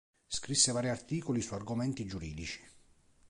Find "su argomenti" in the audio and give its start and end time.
1.41-2.07